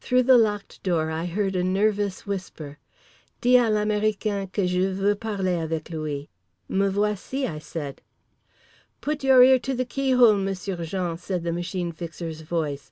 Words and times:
Through 0.00 0.22
the 0.22 0.38
locked 0.38 0.80
door 0.84 1.10
I 1.10 1.26
heard 1.26 1.56
a 1.56 1.64
nervous 1.64 2.24
whisper: 2.24 2.78
"Dis 3.40 3.56
à 3.60 3.68
l'américain 3.68 4.46
que 4.52 4.64
je 4.64 4.82
veux 4.92 5.16
parler 5.16 5.56
avec 5.56 5.90
lui."—"Me 5.90 6.86
voici" 6.88 7.48
I 7.48 7.58
said. 7.58 8.00
"Put 9.00 9.24
your 9.24 9.42
ear 9.42 9.58
to 9.58 9.74
the 9.74 9.84
key 9.84 10.12
hole, 10.12 10.36
M'sieu' 10.36 10.84
Jean," 10.84 11.16
said 11.18 11.42
the 11.42 11.50
Machine 11.50 11.90
Fixer's 11.90 12.42
voice. 12.42 12.90